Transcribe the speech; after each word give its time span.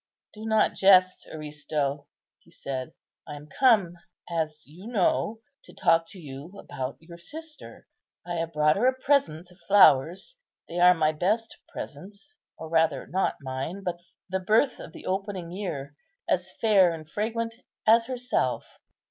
"Do 0.33 0.45
not 0.47 0.73
jest, 0.73 1.27
Aristo," 1.31 2.07
he 2.39 2.49
said; 2.49 2.93
"I 3.27 3.35
am 3.35 3.45
come, 3.45 3.93
as 4.27 4.63
you 4.65 4.87
know, 4.87 5.41
to 5.65 5.75
talk 5.75 6.07
to 6.07 6.19
you 6.19 6.57
about 6.57 6.97
your 6.99 7.19
sister. 7.19 7.87
I 8.25 8.33
have 8.37 8.51
brought 8.51 8.77
her 8.77 8.87
a 8.87 8.99
present 8.99 9.51
of 9.51 9.59
flowers; 9.67 10.39
they 10.67 10.79
are 10.79 10.95
my 10.95 11.11
best 11.11 11.55
present, 11.71 12.17
or 12.57 12.67
rather 12.67 13.05
not 13.05 13.35
mine, 13.41 13.83
but 13.85 13.99
the 14.27 14.39
birth 14.39 14.79
of 14.79 14.91
the 14.91 15.05
opening 15.05 15.51
year, 15.51 15.95
as 16.27 16.49
fair 16.59 16.95
and 16.95 17.07
fragrant 17.07 17.53
as 17.85 18.07
herself." 18.07 18.65